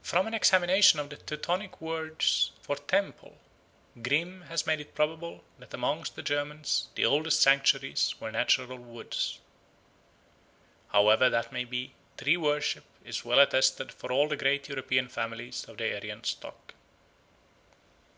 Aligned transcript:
From 0.00 0.26
an 0.26 0.32
examination 0.32 0.98
of 0.98 1.10
the 1.10 1.18
Teutonic 1.18 1.78
words 1.78 2.52
for 2.62 2.76
"temple" 2.76 3.36
Grimm 4.00 4.44
has 4.48 4.66
made 4.66 4.80
it 4.80 4.94
probable 4.94 5.44
that 5.58 5.74
amongst 5.74 6.16
the 6.16 6.22
Germans 6.22 6.88
the 6.94 7.04
oldest 7.04 7.42
sanctuaries 7.42 8.14
were 8.18 8.32
natural 8.32 8.78
woods. 8.78 9.40
However 10.88 11.28
that 11.28 11.52
may 11.52 11.64
be, 11.64 11.92
tree 12.16 12.38
worship 12.38 12.84
is 13.04 13.26
well 13.26 13.40
attested 13.40 13.92
for 13.92 14.10
all 14.10 14.26
the 14.26 14.38
great 14.38 14.70
European 14.70 15.06
families 15.06 15.66
of 15.68 15.76
the 15.76 15.94
Aryan 15.94 16.24
stock. 16.24 16.72